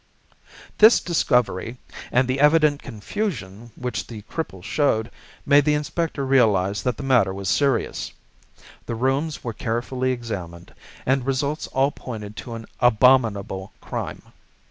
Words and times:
"This 0.79 0.99
discovery, 0.99 1.77
and 2.11 2.27
the 2.27 2.39
evident 2.39 2.81
confusion 2.81 3.69
which 3.75 4.07
the 4.07 4.23
cripple 4.23 4.63
showed, 4.63 5.11
made 5.45 5.63
the 5.63 5.75
inspector 5.75 6.25
realise 6.25 6.81
that 6.81 6.97
the 6.97 7.03
matter 7.03 7.31
was 7.35 7.49
serious. 7.49 8.11
The 8.87 8.95
rooms 8.95 9.43
were 9.43 9.53
carefully 9.53 10.11
examined, 10.11 10.73
and 11.05 11.23
results 11.23 11.67
all 11.67 11.91
pointed 11.91 12.35
to 12.37 12.55
an 12.55 12.65
abominable 12.79 13.73
crime. 13.79 14.23